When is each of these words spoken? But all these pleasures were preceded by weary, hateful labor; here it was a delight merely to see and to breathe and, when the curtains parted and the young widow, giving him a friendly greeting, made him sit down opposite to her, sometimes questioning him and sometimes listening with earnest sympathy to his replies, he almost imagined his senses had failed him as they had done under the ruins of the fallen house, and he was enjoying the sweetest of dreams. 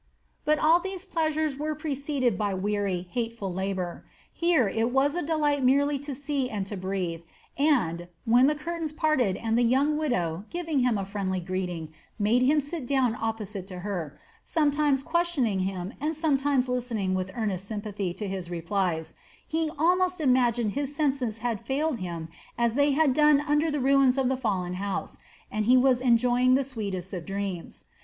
But 0.45 0.57
all 0.57 0.79
these 0.79 1.05
pleasures 1.05 1.57
were 1.57 1.75
preceded 1.75 2.35
by 2.35 2.55
weary, 2.55 3.07
hateful 3.11 3.53
labor; 3.53 4.03
here 4.33 4.67
it 4.67 4.89
was 4.89 5.13
a 5.15 5.21
delight 5.21 5.63
merely 5.63 5.99
to 5.99 6.15
see 6.15 6.49
and 6.49 6.65
to 6.65 6.75
breathe 6.75 7.21
and, 7.55 8.07
when 8.25 8.47
the 8.47 8.55
curtains 8.55 8.91
parted 8.93 9.35
and 9.37 9.55
the 9.55 9.61
young 9.63 9.97
widow, 9.97 10.45
giving 10.49 10.79
him 10.79 10.97
a 10.97 11.05
friendly 11.05 11.39
greeting, 11.39 11.93
made 12.17 12.41
him 12.41 12.59
sit 12.59 12.87
down 12.87 13.13
opposite 13.13 13.67
to 13.67 13.81
her, 13.81 14.17
sometimes 14.43 15.03
questioning 15.03 15.59
him 15.59 15.93
and 16.01 16.15
sometimes 16.15 16.67
listening 16.67 17.13
with 17.13 17.29
earnest 17.35 17.67
sympathy 17.67 18.11
to 18.11 18.27
his 18.27 18.49
replies, 18.49 19.13
he 19.47 19.69
almost 19.77 20.19
imagined 20.19 20.71
his 20.71 20.95
senses 20.95 21.37
had 21.45 21.63
failed 21.63 21.99
him 21.99 22.27
as 22.57 22.73
they 22.73 22.89
had 22.93 23.13
done 23.13 23.39
under 23.41 23.69
the 23.69 23.79
ruins 23.79 24.17
of 24.17 24.29
the 24.29 24.35
fallen 24.35 24.73
house, 24.81 25.19
and 25.51 25.65
he 25.65 25.77
was 25.77 26.01
enjoying 26.01 26.55
the 26.55 26.63
sweetest 26.63 27.13
of 27.13 27.23
dreams. 27.23 27.85